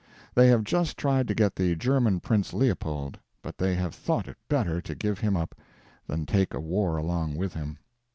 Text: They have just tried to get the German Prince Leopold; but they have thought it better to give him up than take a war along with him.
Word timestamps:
They 0.33 0.47
have 0.47 0.63
just 0.63 0.97
tried 0.97 1.27
to 1.27 1.35
get 1.35 1.55
the 1.55 1.75
German 1.75 2.21
Prince 2.21 2.53
Leopold; 2.55 3.19
but 3.43 3.59
they 3.59 3.75
have 3.75 3.93
thought 3.93 4.27
it 4.27 4.37
better 4.49 4.81
to 4.81 4.95
give 4.95 5.19
him 5.19 5.37
up 5.37 5.53
than 6.07 6.25
take 6.25 6.55
a 6.55 6.59
war 6.59 6.97
along 6.97 7.35
with 7.35 7.53
him. 7.53 7.77